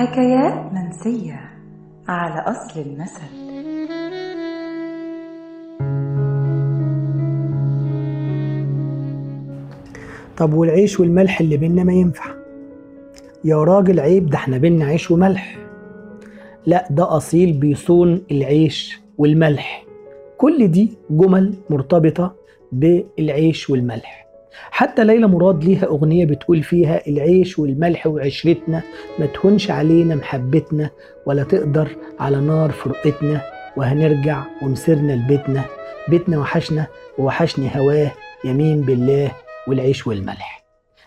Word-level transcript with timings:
حكايات 0.00 0.72
منسية 0.72 1.40
على 2.08 2.40
أصل 2.40 2.80
المثل. 2.80 3.40
طب 10.36 10.54
والعيش 10.54 11.00
والملح 11.00 11.40
اللي 11.40 11.56
بينا 11.56 11.84
ما 11.84 11.92
ينفع؟ 11.92 12.30
يا 13.44 13.56
راجل 13.64 14.00
عيب 14.00 14.26
ده 14.30 14.36
إحنا 14.36 14.58
بينا 14.58 14.84
عيش 14.84 15.10
وملح. 15.10 15.58
لا 16.66 16.88
ده 16.90 17.16
أصيل 17.16 17.52
بيصون 17.52 18.22
العيش 18.30 19.00
والملح. 19.18 19.84
كل 20.38 20.68
دي 20.68 20.88
جمل 21.10 21.54
مرتبطة 21.70 22.34
بالعيش 22.72 23.70
والملح. 23.70 24.29
حتى 24.70 25.04
ليلى 25.04 25.26
مراد 25.26 25.64
ليها 25.64 25.86
أغنية 25.86 26.24
بتقول 26.24 26.62
فيها 26.62 27.06
العيش 27.08 27.58
والملح 27.58 28.06
وعشرتنا 28.06 28.82
ما 29.18 29.26
تهونش 29.26 29.70
علينا 29.70 30.14
محبتنا 30.14 30.90
ولا 31.26 31.42
تقدر 31.42 31.88
على 32.20 32.40
نار 32.40 32.70
فرقتنا 32.70 33.42
وهنرجع 33.76 34.42
ومسرنا 34.62 35.12
لبيتنا. 35.12 35.64
بيتنا 36.08 36.38
وحشنا 36.38 36.86
ووحشني 37.18 37.68
هواه 37.76 38.12
يمين 38.44 38.80
بالله 38.80 39.32
والعيش 39.68 40.06
والملح. 40.06 40.64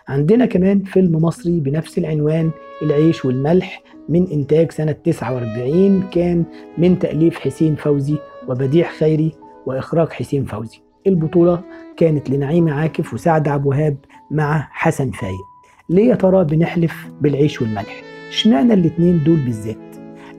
عندنا 0.08 0.46
كمان 0.46 0.82
فيلم 0.82 1.16
مصري 1.24 1.60
بنفس 1.60 1.98
العنوان 1.98 2.50
العيش 2.82 3.24
والملح 3.24 3.82
من 4.08 4.26
إنتاج 4.32 4.70
سنة 4.72 4.92
49 4.92 6.02
كان 6.10 6.44
من 6.78 6.98
تأليف 6.98 7.38
حسين 7.38 7.74
فوزي 7.74 8.16
وبديع 8.48 8.88
خيري 8.88 9.32
وإخراج 9.66 10.08
حسين 10.08 10.44
فوزي. 10.44 10.78
البطولة 11.06 11.60
كانت 11.96 12.30
لنعيمة 12.30 12.72
عاكف 12.72 13.14
وسعد 13.14 13.48
عبد 13.48 13.62
الوهاب 13.62 13.96
مع 14.30 14.68
حسن 14.70 15.10
فايق. 15.10 15.44
ليه 15.90 16.08
يا 16.08 16.14
ترى 16.14 16.44
بنحلف 16.44 16.94
بالعيش 17.20 17.62
والملح؟ 17.62 18.02
اشمعنى 18.28 18.74
الاتنين 18.74 19.24
دول 19.24 19.36
بالذات؟ 19.36 19.76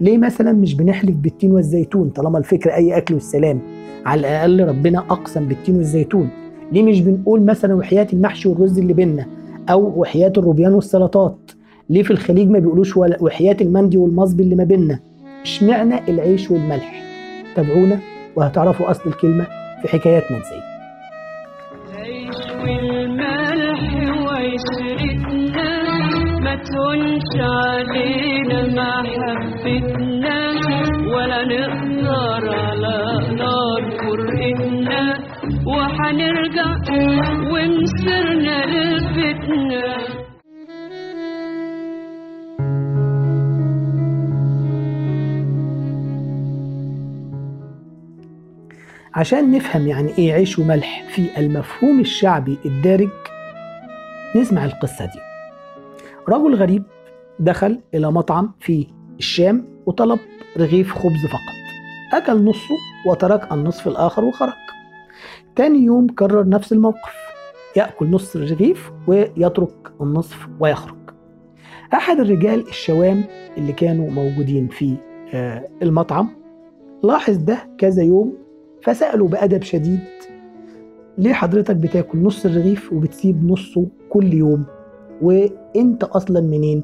ليه 0.01 0.17
مثلا 0.17 0.51
مش 0.51 0.73
بنحلف 0.75 1.15
بالتين 1.15 1.51
والزيتون 1.51 2.09
طالما 2.09 2.37
الفكرة 2.37 2.73
أي 2.73 2.97
أكل 2.97 3.13
والسلام؟ 3.13 3.59
على 4.05 4.19
الأقل 4.19 4.67
ربنا 4.67 4.99
أقسم 4.99 5.47
بالتين 5.47 5.75
والزيتون. 5.75 6.29
ليه 6.71 6.83
مش 6.83 7.01
بنقول 7.01 7.41
مثلا 7.41 7.73
وحياة 7.75 8.07
المحشي 8.13 8.49
والرز 8.49 8.79
اللي 8.79 8.93
بينا 8.93 9.25
أو 9.69 9.93
وحياة 10.01 10.33
الروبيان 10.37 10.73
والسلطات؟ 10.73 11.51
ليه 11.89 12.03
في 12.03 12.11
الخليج 12.11 12.49
ما 12.49 12.59
بيقولوش 12.59 12.97
وحياة 12.97 13.57
المندي 13.61 13.97
والمصبي 13.97 14.43
اللي 14.43 14.55
ما 14.55 14.63
بينا 14.63 14.99
اشمعنى 15.41 15.95
العيش 16.09 16.51
والملح؟ 16.51 17.03
تابعونا 17.55 17.99
وهتعرفوا 18.35 18.91
أصل 18.91 19.09
الكلمة. 19.09 19.47
في 19.85 19.91
حكايات 19.91 20.23
منسية 20.31 20.65
العيش 21.89 22.37
والملح 22.61 23.81
وعشرتنا 24.25 25.69
ما 26.39 26.55
تهونش 26.55 27.29
علينا 27.39 28.59
محبتنا 29.01 30.37
ولا 31.15 31.43
نقدر 31.43 32.55
على 32.55 32.97
نار 33.35 33.81
فرقتنا 33.99 35.17
وحنرجع 35.67 36.69
ومسرنا 37.51 38.57
لبيتنا. 38.65 40.14
عشان 49.15 49.51
نفهم 49.51 49.87
يعني 49.87 50.17
إيه 50.17 50.33
عيش 50.33 50.59
وملح 50.59 51.03
في 51.09 51.27
المفهوم 51.37 51.99
الشعبي 51.99 52.57
الدارج 52.65 53.09
نسمع 54.35 54.65
القصة 54.65 55.05
دي. 55.05 55.19
رجل 56.29 56.55
غريب 56.55 56.83
دخل 57.39 57.79
إلى 57.93 58.11
مطعم 58.11 58.51
في 58.59 58.87
الشام 59.19 59.67
وطلب 59.85 60.19
رغيف 60.57 60.93
خبز 60.93 61.25
فقط. 61.25 61.55
أكل 62.13 62.43
نصه 62.45 62.75
وترك 63.07 63.51
النصف 63.51 63.87
الآخر 63.87 64.23
وخرج. 64.23 64.53
تاني 65.55 65.79
يوم 65.79 66.07
كرر 66.07 66.49
نفس 66.49 66.73
الموقف 66.73 67.15
يأكل 67.75 68.05
نص 68.11 68.35
الرغيف 68.35 68.91
ويترك 69.07 69.93
النصف 70.01 70.47
ويخرج. 70.59 70.95
أحد 71.93 72.19
الرجال 72.19 72.67
الشوام 72.67 73.23
اللي 73.57 73.73
كانوا 73.73 74.09
موجودين 74.11 74.67
في 74.67 74.95
آه، 75.33 75.67
المطعم 75.81 76.29
لاحظ 77.03 77.37
ده 77.37 77.57
كذا 77.77 78.03
يوم 78.03 78.44
فسأله 78.85 79.27
بأدب 79.27 79.63
شديد 79.63 79.99
ليه 81.17 81.33
حضرتك 81.33 81.75
بتاكل 81.75 82.17
نص 82.17 82.45
الرغيف 82.45 82.93
وبتسيب 82.93 83.51
نصه 83.51 83.87
كل 84.09 84.33
يوم؟ 84.33 84.65
وإنت 85.21 86.03
أصلا 86.03 86.41
منين؟ 86.41 86.83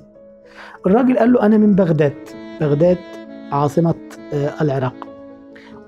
الراجل 0.85 1.17
قال 1.17 1.33
له 1.33 1.41
أنا 1.45 1.57
من 1.57 1.75
بغداد 1.75 2.13
بغداد 2.61 2.97
عاصمة 3.51 3.95
آه، 4.33 4.53
العراق. 4.61 5.07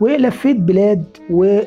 ولفيت 0.01 0.57
بلاد 0.57 1.03
و... 1.29 1.59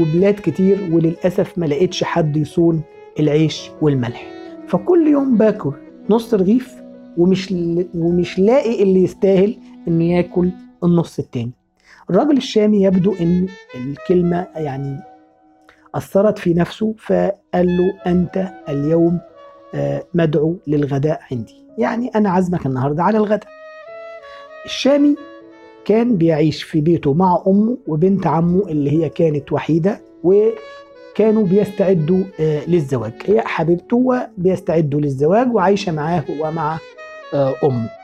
وبلاد 0.00 0.34
كتير 0.34 0.78
وللأسف 0.92 1.58
ما 1.58 1.66
لقيتش 1.66 2.04
حد 2.04 2.36
يصون 2.36 2.82
العيش 3.20 3.70
والملح. 3.80 4.26
فكل 4.66 5.06
يوم 5.06 5.36
باكل 5.36 5.72
نص 6.10 6.34
رغيف 6.34 6.74
ومش. 7.16 7.54
ومش 7.94 8.38
لاقي 8.38 8.82
اللي 8.82 9.02
يستاهل 9.02 9.56
إنه 9.88 10.04
ياكل 10.04 10.50
النص 10.84 11.18
التاني. 11.18 11.52
الراجل 12.10 12.36
الشامي 12.36 12.82
يبدو 12.82 13.14
إن 13.20 13.46
الكلمة 13.74 14.46
يعني 14.56 15.00
أثرت 15.94 16.38
في 16.38 16.54
نفسه 16.54 16.94
فقال 16.98 17.76
له 17.76 17.94
أنت 18.06 18.48
اليوم 18.68 19.20
آه، 19.74 20.02
مدعو 20.14 20.56
للغداء 20.66 21.20
عندي. 21.32 21.54
يعني 21.78 22.08
أنا 22.14 22.30
عازمك 22.30 22.66
النهاردة 22.66 23.02
على 23.02 23.18
الغداء. 23.18 23.48
الشامي 24.64 25.16
كان 25.84 26.16
بيعيش 26.16 26.62
في 26.62 26.80
بيته 26.80 27.14
مع 27.14 27.42
أمه 27.46 27.78
وبنت 27.86 28.26
عمه 28.26 28.68
اللي 28.68 28.90
هي 28.90 29.08
كانت 29.08 29.52
وحيدة 29.52 30.00
وكانوا 30.24 31.46
بيستعدوا 31.46 32.24
آه، 32.40 32.64
للزواج. 32.66 33.12
هي 33.26 33.40
حبيبته 33.40 33.96
وبيستعدوا 33.96 35.00
للزواج 35.00 35.54
وعايشة 35.54 35.92
معاه 35.92 36.24
ومع 36.40 36.78
آه، 37.34 37.54
أمه. 37.64 37.97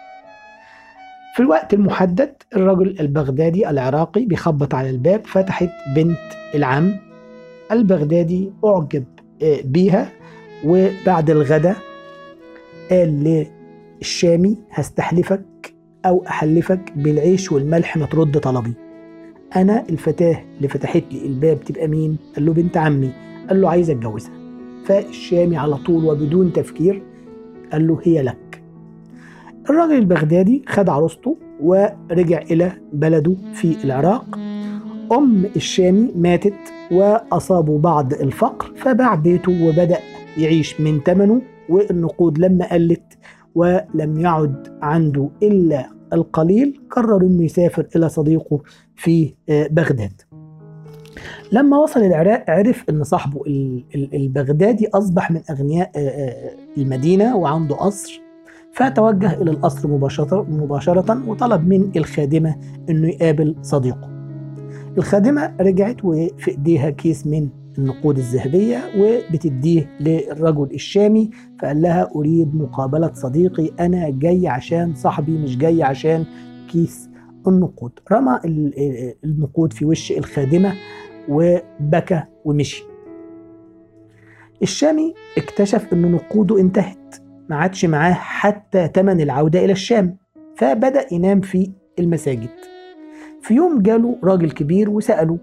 في 1.34 1.40
الوقت 1.40 1.74
المحدد 1.74 2.32
الرجل 2.56 2.96
البغدادي 3.00 3.70
العراقي 3.70 4.24
بيخبط 4.24 4.74
على 4.74 4.90
الباب 4.90 5.26
فتحت 5.26 5.70
بنت 5.96 6.18
العم 6.54 6.96
البغدادي 7.72 8.52
أعجب 8.64 9.04
آه، 9.42 9.60
بيها. 9.64 10.12
وبعد 10.64 11.30
الغداء 11.30 11.76
قال 12.90 13.46
للشامي 14.00 14.58
هستحلفك 14.70 15.74
أو 16.06 16.24
أحلفك 16.26 16.92
بالعيش 16.96 17.52
والملح 17.52 17.96
ما 17.96 18.06
ترد 18.06 18.38
طلبي. 18.38 18.72
أنا 19.56 19.84
الفتاة 19.90 20.44
اللي 20.56 20.68
فتحت 20.68 21.02
لي 21.12 21.26
الباب 21.26 21.60
تبقى 21.64 21.88
مين؟ 21.88 22.16
قال 22.34 22.46
له 22.46 22.52
بنت 22.52 22.76
عمي. 22.76 23.10
قال 23.48 23.60
له 23.60 23.70
عايز 23.70 23.90
أتجوزها. 23.90 24.32
فالشامي 24.86 25.56
على 25.56 25.76
طول 25.76 26.04
وبدون 26.04 26.52
تفكير 26.52 27.02
قال 27.72 27.86
له 27.86 28.00
هي 28.02 28.22
لك. 28.22 28.43
الراجل 29.70 29.92
البغدادي 29.94 30.62
خد 30.68 30.88
عروسته 30.88 31.36
ورجع 31.62 32.42
إلى 32.50 32.72
بلده 32.92 33.34
في 33.54 33.84
العراق. 33.84 34.38
أم 35.12 35.44
الشامي 35.56 36.12
ماتت 36.16 36.54
وأصابه 36.92 37.78
بعض 37.78 38.12
الفقر 38.12 38.72
فباع 38.76 39.14
بيته 39.14 39.66
وبدأ 39.68 39.98
يعيش 40.38 40.80
من 40.80 41.00
ثمنه 41.00 41.42
والنقود 41.68 42.38
لما 42.38 42.72
قلت 42.72 43.02
ولم 43.54 44.20
يعد 44.20 44.68
عنده 44.82 45.28
إلا 45.42 45.86
القليل 46.12 46.80
قرر 46.90 47.22
أنه 47.22 47.44
يسافر 47.44 47.86
إلى 47.96 48.08
صديقه 48.08 48.60
في 48.96 49.34
آه، 49.48 49.66
بغداد. 49.70 50.22
لما 51.52 51.78
وصل 51.78 52.00
العراق 52.00 52.44
عرف 52.50 52.84
أن 52.90 53.04
صاحبه 53.04 53.42
ال- 53.46 53.84
ال- 53.94 54.14
البغدادي 54.14 54.88
أصبح 54.88 55.30
من 55.30 55.40
أغنياء 55.50 55.90
آه، 55.96 55.98
آه، 55.98 56.50
المدينة 56.78 57.36
وعنده 57.36 57.74
قصر. 57.74 58.20
فتوجه 58.74 59.42
إلى 59.42 59.50
القصر 59.50 59.88
مباشرة, 59.88 60.42
مباشرة 60.50 61.28
وطلب 61.28 61.68
من 61.68 61.90
الخادمة 61.96 62.56
أنه 62.90 63.08
يقابل 63.08 63.56
صديقه. 63.62 64.10
الخادمة 64.98 65.54
رجعت 65.60 66.04
وفي 66.04 66.50
إيديها 66.50 66.90
كيس 66.90 67.26
من 67.26 67.48
النقود 67.78 68.18
الذهبية 68.18 68.78
وبتديه 68.98 69.90
للرجل 70.00 70.68
الشامي 70.74 71.30
فقال 71.62 71.82
لها 71.82 72.10
أريد 72.16 72.54
مقابلة 72.54 73.12
صديقي 73.12 73.70
أنا 73.80 74.10
جاي 74.10 74.48
عشان 74.48 74.94
صاحبي 74.94 75.38
مش 75.38 75.58
جاي 75.58 75.82
عشان 75.82 76.24
كيس 76.70 77.08
النقود. 77.46 77.92
رمى 78.12 78.38
ال- 78.44 78.78
ال- 78.78 79.14
النقود 79.24 79.72
في 79.72 79.84
وش 79.84 80.12
الخادمة 80.12 80.72
وبكى 81.28 82.22
ومشي. 82.44 82.84
الشامي 84.62 85.14
اكتشف 85.38 85.92
أن 85.92 86.12
نقوده 86.12 86.60
انتهت. 86.60 87.14
ما 87.48 87.56
عادش 87.56 87.84
معاه 87.84 88.12
حتى 88.12 88.88
تمن 88.88 89.20
العودة 89.20 89.64
إلى 89.64 89.72
الشام 89.72 90.16
فبدأ 90.56 91.06
ينام 91.12 91.40
في 91.40 91.72
المساجد. 91.98 92.50
في 93.42 93.54
يوم 93.54 93.82
جاله 93.82 94.18
راجل 94.24 94.50
كبير 94.50 94.90
وسأله 94.90 95.38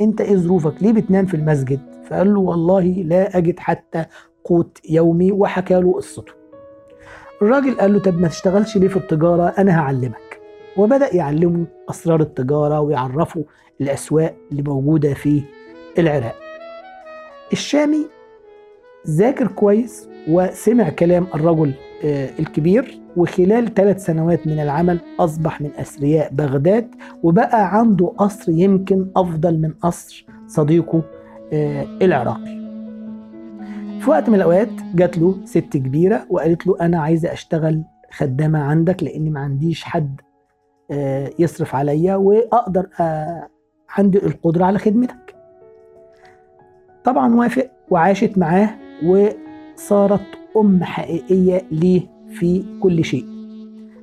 أنت 0.00 0.20
إيه 0.20 0.36
ظروفك؟ 0.36 0.82
ليه 0.82 0.92
بتنام 0.92 1.26
في 1.26 1.34
المسجد؟ 1.34 1.80
فقال 2.04 2.34
له 2.34 2.40
والله 2.40 2.84
لا 2.84 3.38
أجد 3.38 3.58
حتى 3.58 4.04
قوت 4.44 4.78
يومي 4.90 5.32
وحكى 5.32 5.74
له 5.74 5.92
قصته. 5.92 6.32
الراجل 7.42 7.74
قال 7.74 7.92
له 7.92 7.98
طب 7.98 8.18
ما 8.18 8.28
تشتغلش 8.28 8.76
ليه 8.76 8.88
في 8.88 8.96
التجارة؟ 8.96 9.54
أنا 9.58 9.80
هعلمك. 9.80 10.40
وبدأ 10.76 11.16
يعلمه 11.16 11.66
أسرار 11.90 12.20
التجارة 12.20 12.80
ويعرفه 12.80 13.44
الأسواق 13.80 14.36
اللي 14.52 14.62
موجودة 14.62 15.14
في 15.14 15.42
العراق. 15.98 16.36
الشامي 17.52 18.06
ذاكر 19.08 19.46
كويس 19.46 20.08
وسمع 20.28 20.88
كلام 20.88 21.26
الرجل 21.34 21.72
آه، 22.04 22.30
الكبير 22.38 23.00
وخلال 23.16 23.74
ثلاث 23.74 24.04
سنوات 24.04 24.46
من 24.46 24.60
العمل 24.60 25.00
أصبح 25.20 25.60
من 25.60 25.70
أثرياء 25.78 26.32
بغداد 26.32 26.94
وبقى 27.22 27.78
عنده 27.78 28.06
قصر 28.06 28.52
يمكن 28.52 29.06
أفضل 29.16 29.58
من 29.58 29.70
قصر 29.72 30.26
صديقه 30.46 31.02
آه، 31.52 31.86
العراقي. 32.02 32.60
في 34.00 34.10
وقت 34.10 34.28
من 34.28 34.34
الأوقات 34.34 34.68
جات 34.94 35.18
له 35.18 35.34
ست 35.44 35.58
كبيرة 35.58 36.26
وقالت 36.30 36.66
له 36.66 36.76
أنا 36.80 37.00
عايزة 37.00 37.32
أشتغل 37.32 37.82
خدامة 38.12 38.58
عندك 38.58 39.02
لأني 39.02 39.30
ما 39.30 39.40
عنديش 39.40 39.84
حد 39.84 40.20
آه، 40.90 41.30
يصرف 41.38 41.74
عليا 41.74 42.16
وأقدر 42.16 42.86
عندي 43.90 44.18
القدرة 44.18 44.64
على 44.64 44.78
خدمتك. 44.78 45.34
طبعا 47.04 47.34
وافق 47.34 47.70
وعاشت 47.90 48.38
معاه 48.38 48.70
وصارت 49.04 50.20
أم 50.56 50.84
حقيقية 50.84 51.62
ليه 51.70 52.02
في 52.30 52.64
كل 52.80 53.04
شيء. 53.04 53.24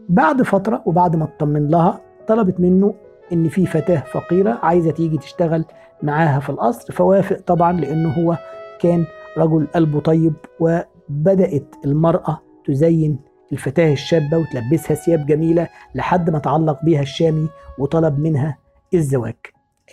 بعد 0.10 0.42
فترة 0.42 0.84
وبعد 0.86 1.16
ما 1.16 1.24
اطمن 1.24 1.68
لها 1.68 2.02
طلبت 2.28 2.60
منه 2.60 2.94
إن 3.34 3.50
في 3.50 3.66
فتاة 3.66 4.04
فقيرة 4.12 4.60
عايزة 4.64 4.92
تيجي 4.92 5.18
تشتغل 5.18 5.66
معاها 6.04 6.40
في 6.40 6.50
القصر. 6.50 6.94
فوافق 6.94 7.40
طبعا 7.42 7.74
لأنه 7.74 8.10
هو 8.10 8.38
كان 8.80 9.06
رجل 9.38 9.68
قلبه 9.76 10.00
طيب 10.00 10.34
وبدأت 10.60 11.76
المرأة 11.86 12.42
تزين 12.66 13.20
الفتاة 13.52 13.94
الشابة 13.94 14.38
وتلبسها 14.38 14.96
ثياب 14.96 15.26
جميلة 15.26 15.68
لحد 15.96 16.30
ما 16.30 16.40
تعلق 16.40 16.84
بيها 16.84 17.02
الشامي 17.02 17.50
وطلب 17.80 18.20
منها 18.20 18.58
الزواج. 18.94 19.36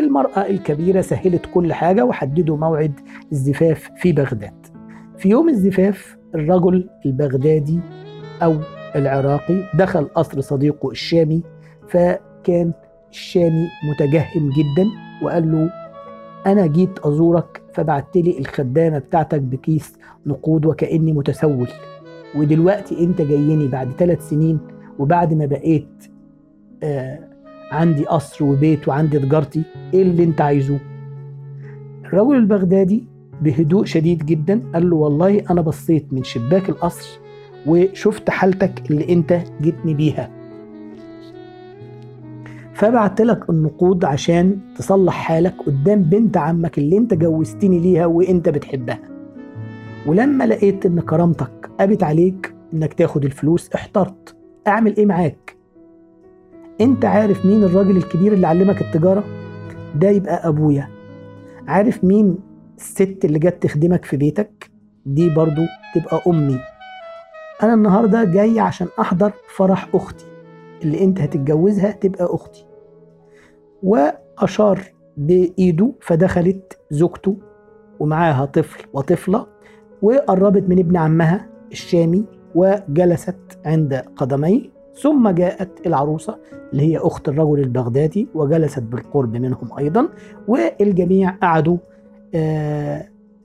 المرأة 0.00 0.47
الكبيرة 0.47 1.00
سهلت 1.00 1.47
كل 1.55 1.73
حاجة 1.73 2.05
وحددوا 2.05 2.57
موعد 2.57 3.00
الزفاف 3.33 3.91
في 3.97 4.12
بغداد. 4.12 4.67
في 5.19 5.28
يوم 5.28 5.49
الزفاف 5.49 6.16
الرجل 6.34 6.88
البغدادي 7.06 7.81
أو 8.43 8.56
العراقي 8.96 9.62
دخل 9.75 10.05
قصر 10.05 10.40
صديقه 10.40 10.90
الشامي 10.90 11.43
فكان 11.88 12.72
الشامي 13.11 13.69
متجهم 13.90 14.50
جدا 14.50 14.87
وقال 15.22 15.52
له 15.52 15.70
أنا 16.46 16.66
جيت 16.66 16.99
أزورك 16.99 17.62
فبعت 17.72 18.16
لي 18.16 18.38
الخدامة 18.38 18.99
بتاعتك 18.99 19.40
بكيس 19.40 19.99
نقود 20.26 20.66
وكأني 20.66 21.12
متسول 21.12 21.69
ودلوقتي 22.37 23.05
أنت 23.05 23.20
جايني 23.22 23.69
بعد 23.69 23.88
ثلاث 23.99 24.28
سنين 24.28 24.58
وبعد 24.99 25.34
ما 25.34 25.46
بقيت 25.46 26.05
آه 26.82 27.19
عندي 27.72 28.05
قصر 28.05 28.44
وبيت 28.44 28.88
وعندي 28.88 29.19
تجارتي 29.19 29.62
إيه 29.94 30.02
اللي 30.02 30.25
أنت 30.25 30.40
عايزه؟ 30.40 30.78
الرجل 32.05 32.34
البغدادي 32.34 33.05
بهدوء 33.43 33.85
شديد 33.85 34.27
جدا. 34.27 34.63
قال 34.75 34.91
له 34.91 34.97
والله 34.97 35.43
أنا 35.51 35.61
بصيت 35.61 36.13
من 36.13 36.25
شباك 36.25 36.69
القصر 36.69 37.19
وشفت 37.67 38.31
حالتك 38.31 38.91
اللي 38.91 39.13
أنت 39.13 39.41
جيتني 39.63 39.95
بيها. 39.95 40.31
فبعت 42.75 43.21
لك 43.21 43.51
النقود 43.51 44.05
عشان 44.05 44.59
تصلح 44.79 45.15
حالك 45.15 45.55
قدام 45.67 46.03
بنت 46.03 46.37
عمك 46.37 46.79
اللي 46.79 46.99
أنت 46.99 47.15
جوزتني 47.15 47.79
ليها 47.79 48.07
وأنت 48.07 48.49
بتحبها. 48.49 48.99
ولما 50.07 50.45
لقيت 50.45 50.87
إن 50.87 51.01
كرامتك 51.01 51.71
قابت 51.79 52.03
عليك 52.03 52.55
إنك 52.75 52.95
تاخد 52.95 53.25
الفلوس 53.25 53.71
احترت. 53.75 54.37
أعمل 54.69 54.97
إيه 54.97 55.07
معاك؟ 55.07 55.57
أنت 56.81 57.05
عارف 57.05 57.47
مين 57.47 57.63
الراجل 57.65 57.97
الكبير 57.97 58.33
اللي 58.33 58.47
علمك 58.47 58.81
التجارة؟ 58.81 59.25
ده 59.97 60.09
يبقى 60.11 60.49
أبويا. 60.49 60.89
عارف 61.69 62.05
مين 62.05 62.37
الست 62.76 63.25
اللي 63.25 63.38
جت 63.38 63.62
تخدمك 63.62 64.05
في 64.05 64.17
بيتك 64.17 64.71
دي 65.06 65.35
برضو 65.35 65.62
تبقى 65.94 66.23
أمي. 66.26 66.59
أنا 67.62 67.75
النهارده 67.75 68.25
جاي 68.25 68.61
عشان 68.61 68.87
أحضر 69.00 69.32
فرح 69.56 69.88
أختي. 69.94 70.25
اللي 70.82 71.05
أنت 71.05 71.21
هتتجوزها 71.21 71.91
تبقى 71.91 72.25
أختي. 72.35 72.67
وأشار 73.82 74.81
بإيده 75.17 75.93
فدخلت 76.00 76.79
زوجته 76.91 77.37
ومعاها 78.00 78.44
طفل 78.44 78.85
وطفلة 78.93 79.47
وقربت 80.03 80.69
من 80.69 80.79
ابن 80.79 80.97
عمها 80.97 81.49
الشامي 81.73 82.25
وجلست 82.55 83.59
عند 83.67 83.94
قدميه. 84.17 84.75
ثم 85.03 85.29
جاءت 85.29 85.87
العروسة 85.87 86.38
اللي 86.73 86.82
هي 86.82 86.99
أخت 86.99 87.29
الرجل 87.29 87.61
البغدادي 87.61 88.29
وجلست 88.35 88.82
بالقرب 88.82 89.37
منهم 89.37 89.79
أيضا. 89.79 90.09
والجميع 90.49 91.31
قعدوا 91.31 91.76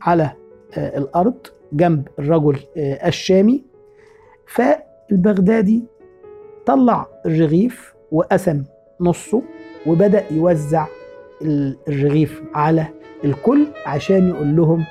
على 0.02 0.32
آه 0.78 0.98
الأرض 0.98 1.38
جنب 1.74 2.08
الرجل 2.20 2.60
آه 2.78 3.08
الشامي. 3.08 3.64
فالبغدادي 4.48 5.84
طلع 6.66 7.08
الرغيف 7.26 7.94
وقسم 8.12 8.64
نصه 9.02 9.42
وبدأ 9.88 10.24
يوزع 10.32 10.86
الرغيف 11.88 12.42
على 12.54 12.86
الكل 13.26 13.68
عشان 13.86 14.30
يقول 14.30 14.56
لهم 14.56 14.86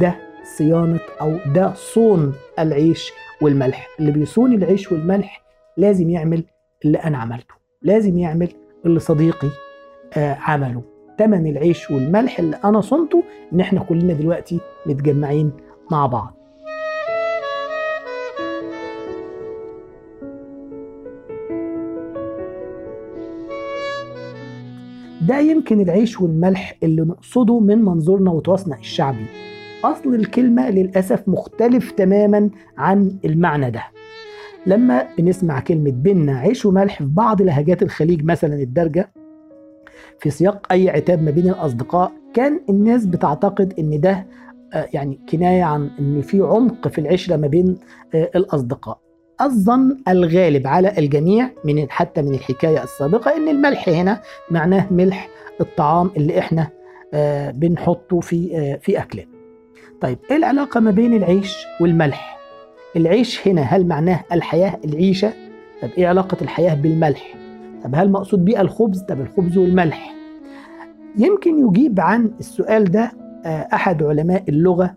ده 0.00 0.14
صيانة 0.56 1.00
أو 1.20 1.36
ده 1.54 1.72
صون 1.74 2.34
العيش 2.58 3.12
والملح. 3.42 3.88
اللي 4.00 4.12
بيصون 4.12 4.52
العيش 4.52 4.92
والملح 4.92 5.42
لازم 5.76 6.10
يعمل 6.10 6.44
اللي 6.84 6.98
أنا 6.98 7.18
عملته 7.18 7.54
لازم 7.82 8.18
يعمل 8.18 8.48
اللي 8.86 9.00
صديقي 9.00 9.48
آه 10.16 10.34
عمله. 10.34 10.82
تمن 11.18 11.46
العيش 11.46 11.90
والملح 11.90 12.38
اللي 12.38 12.56
أنا 12.64 12.80
صنته 12.80 13.22
إن 13.52 13.60
إحنا 13.60 13.80
كلنا 13.80 14.12
دلوقتي 14.12 14.60
متجمعين 14.86 15.52
مع 15.90 16.06
بعض. 16.06 16.36
ده 25.28 25.38
يمكن 25.38 25.80
العيش 25.80 26.20
والملح 26.20 26.74
اللي 26.82 27.02
نقصده 27.02 27.60
من 27.60 27.78
منظورنا 27.84 28.30
وتراثنا 28.30 28.76
الشعبي. 28.78 29.26
أصل 29.84 30.14
الكلمة 30.14 30.70
للأسف 30.70 31.28
مختلف 31.28 31.90
تماما 31.90 32.50
عن 32.78 33.18
المعنى 33.24 33.70
ده. 33.70 33.82
لما 34.66 35.06
بنسمع 35.18 35.60
كلمة 35.60 35.90
بينا 35.90 36.38
عيش 36.38 36.66
وملح 36.66 36.98
في 36.98 37.04
بعض 37.04 37.42
لهجات 37.42 37.82
الخليج 37.82 38.24
مثلا 38.24 38.54
الدرجة 38.54 39.12
في 40.20 40.30
سياق 40.30 40.66
أي 40.72 40.90
عتاب 40.90 41.22
ما 41.22 41.30
بين 41.30 41.48
الأصدقاء 41.48 42.12
كان 42.34 42.60
الناس 42.70 43.06
بتعتقد 43.06 43.74
إن 43.78 44.00
ده 44.00 44.26
يعني 44.74 45.20
كناية 45.28 45.62
عن 45.62 45.90
إن 45.98 46.22
في 46.22 46.40
عمق 46.40 46.88
في 46.88 47.00
العشرة 47.00 47.36
ما 47.36 47.46
بين 47.46 47.78
الأصدقاء 48.14 48.98
الظن 49.40 49.96
الغالب 50.08 50.66
على 50.66 50.92
الجميع 50.98 51.50
من 51.64 51.90
حتى 51.90 52.22
من 52.22 52.34
الحكاية 52.34 52.82
السابقة 52.82 53.36
إن 53.36 53.48
الملح 53.48 53.88
هنا 53.88 54.20
معناه 54.50 54.86
ملح 54.92 55.28
الطعام 55.60 56.10
اللي 56.16 56.38
إحنا 56.38 56.68
آه 57.14 57.50
بنحطه 57.50 58.20
في 58.20 58.56
آه 58.58 58.76
في 58.82 58.98
أكلنا. 58.98 59.26
طيب 60.00 60.18
إيه 60.30 60.36
العلاقة 60.36 60.80
ما 60.80 60.90
بين 60.90 61.14
العيش 61.14 61.56
والملح؟ 61.80 62.38
العيش 62.96 63.48
هنا 63.48 63.62
هل 63.62 63.86
معناه 63.86 64.20
الحياة 64.32 64.78
العيشة؟ 64.84 65.32
طب 65.82 65.88
إيه 65.98 66.06
علاقة 66.06 66.36
الحياة 66.42 66.74
بالملح؟ 66.74 67.34
طب 67.86 67.94
هل 67.94 68.10
مقصود 68.12 68.44
بيه 68.44 68.60
الخبز؟ 68.60 69.02
طب 69.02 69.20
الخبز 69.20 69.58
والملح. 69.58 70.14
يمكن 71.18 71.68
يجيب 71.68 72.00
عن 72.00 72.30
السؤال 72.40 72.84
ده 72.84 73.12
آه 73.44 73.68
أحد 73.72 74.02
علماء 74.02 74.44
اللغة 74.48 74.94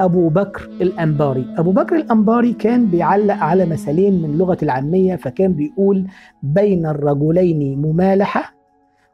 أبو 0.00 0.28
بكر 0.28 0.68
الأنباري 0.80 1.46
أبو 1.58 1.72
بكر 1.72 1.96
الأنباري 1.96 2.52
كان 2.52 2.86
بيعلق 2.86 3.34
على 3.34 3.66
مثالين 3.66 4.22
من 4.22 4.38
لغة 4.38 4.58
العامية 4.62 5.16
فكان 5.16 5.52
بيقول 5.52 6.06
بين 6.42 6.86
الرجلين 6.86 7.82
ممالحة 7.82 8.54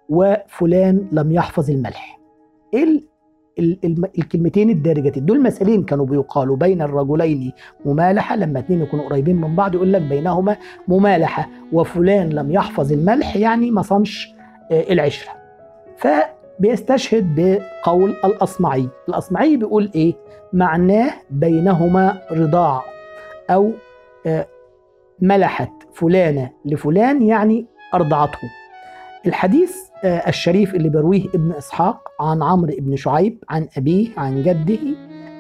وفلان 0.09 1.09
لم 1.13 1.33
يحفظ 1.33 1.71
الملح 1.71 2.21
إيه 2.75 3.05
الكلمتين 3.59 4.71
الدارجتين 4.71 5.25
دول 5.27 5.43
مثالين 5.43 5.83
كانوا 5.83 6.07
بيقالوا 6.07 6.57
بين 6.57 6.83
الرجلين 6.83 7.53
ممالحة 7.85 8.37
لما 8.37 8.59
اتنين 8.59 8.83
يكونوا 8.83 9.05
قريبين 9.09 9.37
من 9.37 9.57
بعض 9.57 9.75
يقول 9.75 9.93
لك 9.93 10.03
بينهما 10.03 10.57
ممالحة 10.89 11.49
وفلان 11.73 12.29
لم 12.31 12.51
يحفظ 12.51 12.93
الملح 12.93 13.37
يعني 13.37 13.71
ما 13.71 13.83
صنش 13.83 14.35
العشرة. 14.73 15.33
ف 15.97 16.09
بيستشهد 16.61 17.35
بقول 17.85 18.11
الأصمعي. 18.25 18.89
الأصمعي 19.09 19.57
بيقول 19.57 19.91
إيه؟ 19.95 20.15
معناه 20.53 21.11
بينهما 21.31 22.19
رضاع 22.33 22.83
أو 23.51 23.73
ملحت 25.21 25.73
فلانة 25.93 26.51
لفلان 26.65 27.23
يعني 27.23 27.67
أرضعته. 27.95 28.39
الحديث 29.27 29.77
الشريف 30.05 30.75
اللي 30.75 30.89
برويه 30.89 31.25
ابن 31.35 31.53
إسحاق 31.53 32.09
عن 32.21 32.43
عمرو 32.43 32.73
بن 32.79 32.97
شعيب 32.97 33.45
عن 33.51 33.69
أبيه 33.77 34.09
عن 34.17 34.43
جده 34.43 34.79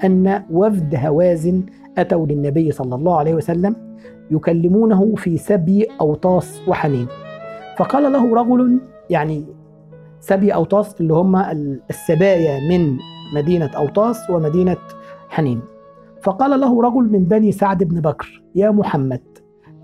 أن 0.05 0.43
وفد 0.50 0.95
هوازن 0.95 1.67
أتوا 1.99 2.26
للنبي 2.26 2.71
صلى 2.71 2.95
الله 2.95 3.19
عليه 3.19 3.35
وسلم 3.35 3.97
يكلمونه 4.31 5.14
في 5.14 5.37
سبي 5.37 5.87
أوطاس 6.00 6.61
وحنين. 6.69 7.07
فقال 7.76 8.12
له 8.12 8.35
رجل 8.35 8.81
يعني 9.11 9.45
سبي 10.21 10.55
أوطاس 10.55 11.00
اللي 11.00 11.14
هم 11.14 11.37
السبايا 11.91 12.61
من 12.69 12.97
مدينة 13.35 13.71
أوطاس 13.76 14.31
ومدينة 14.31 14.76
حنين. 15.29 15.61
فقال 16.23 16.61
له 16.61 16.83
رجل 16.83 17.12
من 17.12 17.25
بني 17.25 17.53
سعد 17.53 17.85
بن 17.85 18.00
بكر 18.00 18.43
يا 18.55 18.71
محمد 18.71 19.23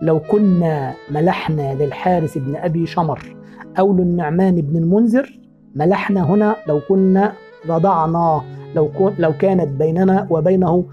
لو 0.02 0.20
كنا 0.20 0.94
ملحنا 1.10 1.74
للحارس 1.74 2.38
بن 2.38 2.56
أبي 2.56 2.86
شمر 2.86 3.39
أو 3.78 3.96
للنعمان 3.96 4.60
بن 4.60 4.76
المنذر 4.76 5.38
ملحنا 5.74 6.22
هنا 6.22 6.56
لو 6.68 6.80
كنا 6.88 7.32
رضعنا 7.68 8.42
لو, 8.76 8.88
كن 8.88 9.12
لو 9.18 9.32
كانت 9.32 9.68
بيننا 9.68 10.26
وبينه 10.30 10.84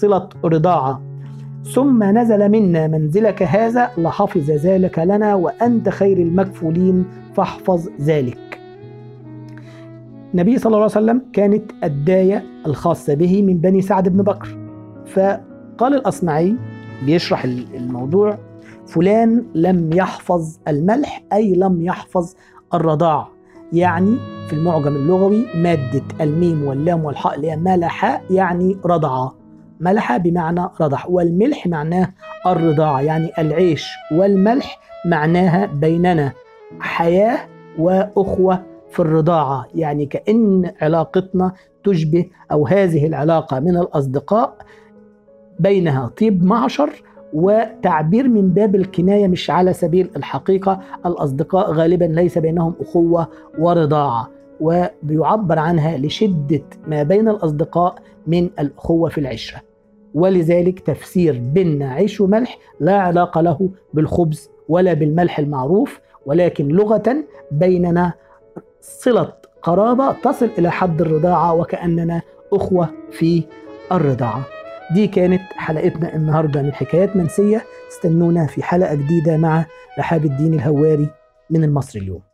صلة 0.00 0.28
رضاعة 0.44 1.02
ثم 1.64 2.04
نزل 2.04 2.48
منا 2.48 2.86
منزلك 2.86 3.42
هذا 3.42 3.90
لحفظ 3.98 4.50
ذلك 4.50 4.98
لنا 4.98 5.34
وأنت 5.34 5.88
خير 5.88 6.16
المكفولين 6.18 7.04
فاحفظ 7.34 7.88
ذلك. 8.00 8.60
النبي 10.34 10.58
صلى 10.58 10.66
الله 10.66 10.76
عليه 10.82 10.86
وسلم 10.86 11.22
كانت 11.32 11.70
الداية 11.84 12.44
الخاصة 12.66 13.14
به 13.14 13.42
من 13.42 13.58
بني 13.58 13.82
سعد 13.82 14.08
بن 14.08 14.22
بكر. 14.22 14.58
فقال 15.06 15.94
الأصمعي 15.94 16.56
بيشرح 17.06 17.44
الموضوع 17.74 18.38
فلان 18.88 19.44
لم 19.54 19.92
يحفظ 19.92 20.58
الملح 20.68 21.22
أي 21.32 21.54
لم 21.54 21.82
يحفظ 21.82 22.34
الرضاع 22.74 23.28
يعني 23.72 24.16
في 24.48 24.52
المعجم 24.52 24.96
اللغوي 24.96 25.46
مادة 25.54 26.02
الميم 26.20 26.64
واللام 26.64 27.04
والحاء 27.04 27.34
اللي 27.34 27.50
هي 27.50 27.56
ملح 27.56 28.22
يعني 28.30 28.78
رضع 28.86 29.30
ملح 29.80 30.16
بمعنى 30.16 30.68
رضع 30.80 30.98
والملح 31.08 31.66
معناه 31.66 32.08
الرضاعة 32.46 33.00
يعني 33.00 33.30
العيش. 33.38 33.90
والملح 34.12 34.80
معناها 35.06 35.66
بيننا 35.66 36.32
حياة 36.80 37.38
وأخوة 37.78 38.62
في 38.90 39.00
الرضاعة. 39.00 39.66
يعني 39.74 40.06
كأن 40.06 40.72
علاقتنا 40.80 41.52
تشبه 41.84 42.26
أو 42.52 42.66
هذه 42.66 43.06
العلاقة 43.06 43.60
من 43.60 43.76
الأصدقاء 43.76 44.56
بينها. 45.60 46.08
طيب 46.20 46.44
معشر 46.44 46.90
وتعبير 47.32 48.28
من 48.28 48.48
باب 48.48 48.74
الكناية 48.74 49.28
مش 49.28 49.50
على 49.50 49.72
سبيل 49.72 50.10
الحقيقة. 50.16 50.80
الأصدقاء 51.06 51.72
غالبا 51.72 52.04
ليس 52.04 52.38
بينهم 52.38 52.74
أخوة 52.80 53.28
ورضاعة 53.58 54.30
وبيعبر 54.60 55.58
عنها 55.58 55.96
لشدة 55.98 56.62
ما 56.86 57.02
بين 57.02 57.28
الأصدقاء 57.28 57.94
من 58.26 58.50
الأخوة 58.58 59.08
في 59.08 59.18
العشرة. 59.18 59.60
ولذلك 60.14 60.80
تفسير 60.80 61.42
بيننا 61.54 61.90
عيش 61.90 62.20
وملح 62.20 62.58
لا 62.80 62.98
علاقة 63.00 63.40
له 63.40 63.70
بالخبز 63.94 64.50
ولا 64.68 64.92
بالملح 64.94 65.38
المعروف 65.38 66.00
ولكن 66.26 66.68
لغة 66.68 67.16
بيننا 67.50 68.12
صلة 68.80 69.32
قرابة 69.62 70.12
تصل 70.12 70.48
إلى 70.58 70.70
حد 70.70 71.00
الرضاعة 71.00 71.54
وكأننا 71.54 72.22
أخوة 72.52 72.88
في 73.10 73.42
الرضاعة. 73.92 74.57
دي 74.94 75.06
كانت 75.06 75.42
حلقتنا 75.56 76.16
النهاردة 76.16 76.62
من 76.62 76.72
حكايات 76.72 77.16
منسية. 77.16 77.64
استنونا 77.88 78.46
في 78.46 78.62
حلقة 78.62 78.94
جديدة 78.94 79.36
مع 79.36 79.64
رحاب 79.98 80.24
الدين 80.24 80.54
الهواري 80.54 81.08
من 81.50 81.64
المصري 81.64 82.02
اليوم. 82.02 82.27